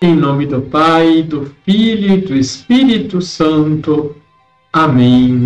Em 0.00 0.14
nome 0.14 0.46
do 0.46 0.62
Pai, 0.62 1.24
do 1.24 1.52
Filho 1.64 2.14
e 2.14 2.20
do 2.20 2.36
Espírito 2.36 3.20
Santo. 3.20 4.14
Amém. 4.72 5.42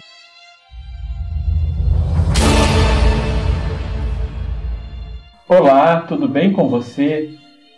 Olá, 5.48 6.02
tudo 6.02 6.28
bem 6.28 6.52
com 6.52 6.68
você? 6.68 7.30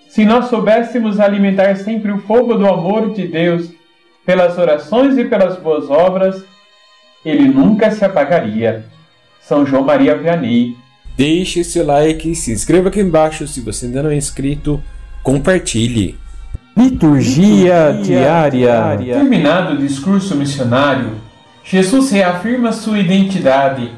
Se 0.09 0.25
nós 0.25 0.47
soubéssemos 0.47 1.21
alimentar 1.21 1.77
sempre 1.77 2.11
o 2.11 2.19
fogo 2.19 2.55
do 2.55 2.67
amor 2.67 3.15
de 3.15 3.29
Deus 3.29 3.71
pelas 4.27 4.59
orações 4.59 5.17
e 5.17 5.25
pelas 5.27 5.57
boas 5.57 5.89
obras, 5.89 6.45
ele 7.25 7.47
nunca 7.47 7.93
se 7.93 8.05
apagaria. 8.05 8.85
São 9.41 9.65
João 9.65 9.85
Maria 9.85 10.17
Vianney. 10.17 10.77
Deixe 11.17 11.63
seu 11.63 11.87
like, 11.87 12.35
se 12.35 12.51
inscreva 12.51 12.89
aqui 12.89 12.99
embaixo 12.99 13.47
se 13.47 13.61
você 13.61 13.87
ainda 13.87 14.03
não 14.03 14.11
é 14.11 14.17
inscrito, 14.17 14.83
compartilhe. 15.23 16.24
Liturgia, 16.77 17.91
Liturgia 17.91 18.51
diária. 18.51 19.15
Terminado 19.15 19.75
o 19.75 19.79
discurso 19.79 20.35
missionário, 20.35 21.13
Jesus 21.63 22.11
reafirma 22.11 22.73
sua 22.73 22.99
identidade. 22.99 23.93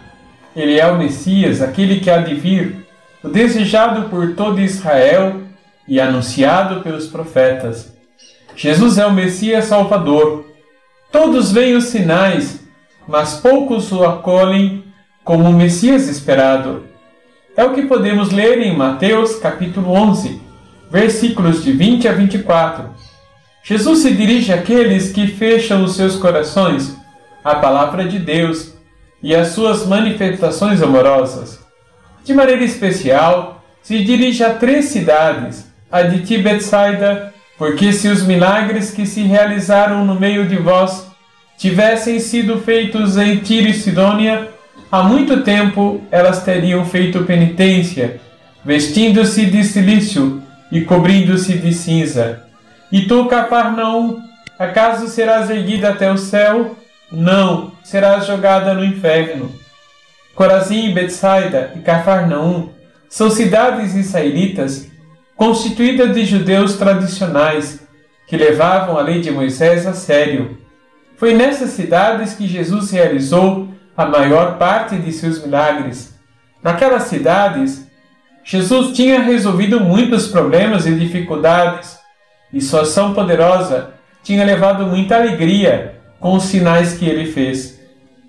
Ele 0.55 0.79
é 0.79 0.87
o 0.87 0.99
Messias, 0.99 1.63
aquele 1.63 2.01
que 2.01 2.11
há 2.11 2.19
de 2.19 2.35
vir, 2.35 2.87
o 3.23 3.29
desejado 3.29 4.11
por 4.11 4.35
todo 4.35 4.61
Israel 4.61 5.41
e 5.89 5.99
anunciado 5.99 6.83
pelos 6.83 7.07
profetas. 7.07 7.97
Jesus 8.55 8.99
é 8.99 9.07
o 9.07 9.13
Messias 9.13 9.65
Salvador. 9.65 10.45
Todos 11.11 11.53
veem 11.53 11.77
os 11.77 11.85
sinais, 11.85 12.61
mas 13.09 13.35
poucos 13.41 13.91
o 13.91 14.05
acolhem 14.05 14.85
como 15.25 15.49
o 15.49 15.53
Messias 15.53 16.09
esperado. 16.09 16.85
É 17.57 17.65
o 17.65 17.73
que 17.73 17.83
podemos 17.83 18.31
ler 18.31 18.61
em 18.61 18.77
Mateus 18.77 19.37
capítulo 19.37 19.91
11, 19.93 20.46
versículos 20.91 21.63
de 21.63 21.73
20 21.73 22.09
a 22.09 22.13
24. 22.13 22.85
Jesus 23.63 23.99
se 23.99 24.13
dirige 24.13 24.53
àqueles 24.53 25.11
que 25.11 25.27
fecham 25.27 25.83
os 25.83 25.97
seus 25.97 26.17
corações 26.17 26.97
à 27.43 27.57
palavra 27.57 28.05
de 28.05 28.19
Deus 28.19 28.75
e 29.23 29.35
às 29.35 29.49
suas 29.49 29.87
manifestações 29.87 30.83
amorosas. 30.83 31.59
De 32.25 32.33
maneira 32.33 32.63
especial, 32.65 33.65
se 33.83 34.05
dirige 34.05 34.45
a 34.45 34.55
três 34.55 34.87
cidades, 34.87 35.67
a 35.91 36.03
de 36.03 36.25
Tibetsaida, 36.25 37.33
porque 37.59 37.93
se 37.93 38.09
os 38.09 38.23
milagres 38.23 38.91
que 38.91 39.07
se 39.07 39.23
realizaram 39.23 40.05
no 40.05 40.15
meio 40.15 40.47
de 40.47 40.57
vós 40.57 41.07
tivessem 41.57 42.21
sido 42.21 42.61
feitos 42.61 43.17
em 43.17 43.39
Tiro 43.39 43.69
e 43.69 43.75
Sidônia, 43.75 44.49
há 44.91 45.03
muito 45.03 45.43
tempo 45.43 46.03
elas 46.11 46.45
teriam 46.45 46.85
feito 46.85 47.25
penitência, 47.25 48.21
vestindo-se 48.65 49.47
de 49.47 49.65
silício 49.65 50.46
e 50.71 50.81
cobrindo-se 50.83 51.59
de 51.59 51.73
cinza. 51.73 52.45
E 52.91 53.03
tu, 53.03 53.27
Cafarnaum, 53.27 54.21
acaso 54.59 55.09
serás 55.09 55.51
erguida 55.51 55.91
até 55.91 56.11
o 56.11 56.17
céu? 56.17 56.77
Não, 57.11 57.73
serás 57.85 58.27
jogada 58.27 58.75
no 58.75 58.85
inferno. 58.85 59.53
Corazim, 60.35 60.93
Betsaida 60.93 61.73
e 61.77 61.81
Cafarnaum 61.81 62.71
são 63.09 63.31
cidades 63.31 63.95
israelitas 63.95 64.89
constituídas 65.37 66.15
de 66.15 66.25
judeus 66.25 66.77
tradicionais 66.77 67.81
que 68.27 68.37
levavam 68.37 68.99
a 68.99 69.03
lei 69.03 69.21
de 69.21 69.31
Moisés 69.31 69.87
a 69.87 69.93
sério. 69.93 70.59
Foi 71.17 71.35
nessas 71.35 71.71
cidades 71.71 72.35
que 72.35 72.47
Jesus 72.47 72.91
realizou 72.91 73.69
a 73.97 74.05
maior 74.05 74.59
parte 74.59 74.97
de 74.97 75.13
seus 75.13 75.43
milagres. 75.43 76.15
Naquelas 76.63 77.05
cidades, 77.05 77.86
Jesus 78.49 78.97
tinha 78.97 79.21
resolvido 79.23 79.81
muitos 79.81 80.29
problemas 80.29 80.87
e 80.87 80.95
dificuldades, 80.95 81.99
e 82.53 82.61
sua 82.61 82.83
ação 82.83 83.13
poderosa 83.13 83.91
tinha 84.23 84.45
levado 84.45 84.87
muita 84.87 85.17
alegria 85.17 85.97
com 86.21 86.35
os 86.35 86.45
sinais 86.45 86.97
que 86.97 87.05
ele 87.05 87.33
fez. 87.33 87.81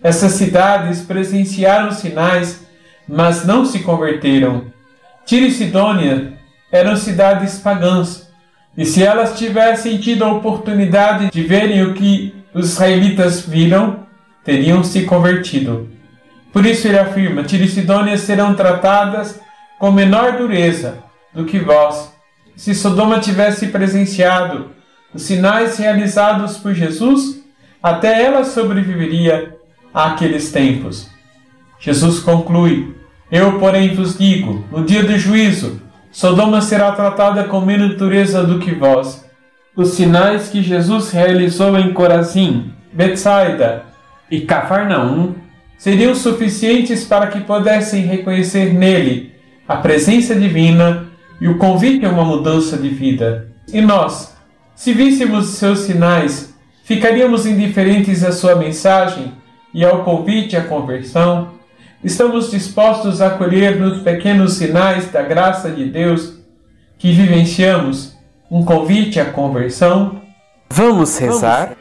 Essas 0.02 0.32
cidades 0.32 1.02
presenciaram 1.02 1.92
sinais, 1.92 2.66
mas 3.08 3.46
não 3.46 3.64
se 3.64 3.84
converteram. 3.84 4.66
Tiro 5.24 5.46
e 5.46 5.52
Sidônia 5.52 6.34
eram 6.72 6.96
cidades 6.96 7.60
pagãs, 7.60 8.28
e 8.76 8.86
se 8.86 9.04
elas 9.04 9.38
tivessem 9.38 10.00
tido 10.00 10.26
a 10.26 10.32
oportunidade 10.32 11.30
de 11.32 11.44
verem 11.44 11.84
o 11.84 11.94
que 11.94 12.34
os 12.56 12.72
israelitas 12.72 13.42
viram, 13.42 14.00
teriam 14.44 14.84
se 14.84 15.04
convertido. 15.04 15.88
Por 16.52 16.66
isso 16.66 16.88
ele 16.88 16.98
afirma: 16.98 17.44
Tiro 17.44 17.66
e 17.66 17.70
Sidônia 17.70 18.18
serão 18.18 18.56
tratadas 18.56 19.40
com 19.80 19.92
menor 19.92 20.38
dureza 20.38 21.00
do 21.34 21.46
que 21.46 21.60
vós. 21.60 22.14
Se 22.56 22.74
Sodoma 22.74 23.20
tivesse 23.20 23.68
presenciado 23.68 24.72
os 25.14 25.22
sinais 25.22 25.78
realizados 25.78 26.58
por 26.58 26.74
Jesus, 26.74 27.44
até 27.82 28.24
ela 28.24 28.44
sobreviveria 28.44 29.56
àqueles 29.94 30.52
tempos. 30.52 31.10
Jesus 31.80 32.20
conclui: 32.20 32.96
Eu, 33.32 33.60
porém, 33.60 33.96
vos 33.96 34.18
digo: 34.18 34.66
no 34.72 34.84
dia 34.84 35.04
do 35.04 35.18
juízo, 35.18 35.80
Sodoma 36.12 36.62
será 36.62 36.92
tratada 36.92 37.44
com 37.44 37.62
menos 37.62 37.96
dureza 37.98 38.44
do 38.44 38.60
que 38.60 38.72
vós. 38.74 39.26
Os 39.76 39.90
sinais 39.90 40.50
que 40.50 40.64
Jesus 40.64 41.12
realizou 41.12 41.78
em 41.78 41.94
Corazim, 41.94 42.74
Betsaida 42.92 43.86
e 44.30 44.42
Cafarnaum 44.42 45.36
seriam 45.78 46.16
suficientes 46.16 47.06
para 47.06 47.28
que 47.28 47.42
pudessem 47.42 48.02
reconhecer 48.02 48.74
nele 48.74 49.37
a 49.68 49.76
presença 49.76 50.34
divina 50.34 51.08
e 51.42 51.48
o 51.48 51.58
convite 51.58 52.06
a 52.06 52.10
uma 52.10 52.24
mudança 52.24 52.78
de 52.78 52.88
vida. 52.88 53.52
E 53.72 53.82
nós, 53.82 54.34
se 54.74 54.94
víssemos 54.94 55.50
seus 55.50 55.80
sinais, 55.80 56.56
ficaríamos 56.86 57.46
indiferentes 57.46 58.24
à 58.24 58.32
sua 58.32 58.56
mensagem 58.56 59.34
e 59.74 59.84
ao 59.84 60.04
convite 60.04 60.56
à 60.56 60.64
conversão? 60.64 61.50
Estamos 62.02 62.50
dispostos 62.50 63.22
a 63.22 63.28
acolher 63.28 63.78
nos 63.78 64.02
pequenos 64.02 64.54
sinais 64.54 65.12
da 65.12 65.22
graça 65.22 65.70
de 65.70 65.86
Deus 65.86 66.38
que 66.98 67.12
vivenciamos 67.12 68.16
um 68.50 68.64
convite 68.64 69.20
à 69.20 69.26
conversão? 69.26 70.22
Vamos 70.70 71.18
rezar? 71.18 71.76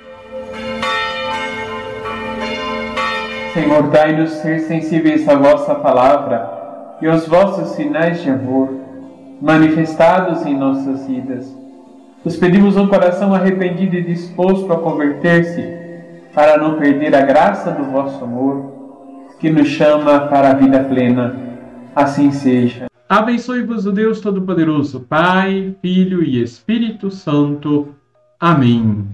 Senhor, 3.54 3.84
dai-nos 3.90 4.30
ser 4.30 4.60
sensíveis 4.60 5.26
à 5.28 5.34
vossa 5.36 5.74
palavra 5.76 6.55
e 7.00 7.08
os 7.08 7.26
vossos 7.26 7.70
sinais 7.70 8.22
de 8.22 8.30
amor 8.30 8.70
manifestados 9.40 10.44
em 10.46 10.56
nossas 10.56 11.06
vidas. 11.06 11.54
Os 12.24 12.36
pedimos 12.36 12.76
um 12.76 12.88
coração 12.88 13.34
arrependido 13.34 13.96
e 13.96 14.02
disposto 14.02 14.72
a 14.72 14.78
converter-se 14.78 15.62
para 16.34 16.58
não 16.58 16.78
perder 16.78 17.14
a 17.14 17.22
graça 17.22 17.70
do 17.70 17.84
vosso 17.84 18.22
amor 18.24 18.72
que 19.38 19.50
nos 19.50 19.68
chama 19.68 20.20
para 20.26 20.50
a 20.50 20.54
vida 20.54 20.82
plena. 20.84 21.36
Assim 21.94 22.32
seja. 22.32 22.86
Abençoe-vos 23.08 23.86
o 23.86 23.92
Deus 23.92 24.20
Todo-Poderoso, 24.20 25.00
Pai, 25.00 25.76
Filho 25.80 26.22
e 26.22 26.42
Espírito 26.42 27.10
Santo. 27.10 27.94
Amém. 28.40 29.06